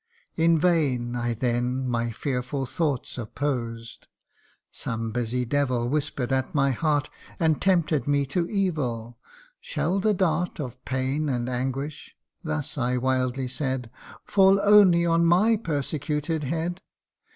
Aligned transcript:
In 0.35 0.57
vain 0.57 1.15
I 1.15 1.35
then 1.35 1.87
my 1.87 2.09
fearful 2.09 2.65
thoughts 2.65 3.19
opposed; 3.19 4.07
Some 4.71 5.11
busy 5.11 5.45
devil 5.45 5.89
whisper'd 5.89 6.33
at 6.33 6.55
my 6.55 6.71
heart 6.71 7.07
And 7.39 7.61
tempted 7.61 8.07
me 8.07 8.25
to 8.25 8.49
evil.' 8.49 9.19
Shall 9.61 9.99
the 9.99 10.15
dart 10.15 10.59
Of 10.59 10.83
pain 10.85 11.29
and 11.29 11.47
anguish 11.47 12.15
(thus 12.43 12.79
I 12.79 12.97
wildly 12.97 13.47
said,) 13.47 13.91
Fall 14.25 14.59
only 14.63 15.05
on 15.05 15.23
my 15.23 15.55
persecuted 15.55 16.45
head 16.45 16.81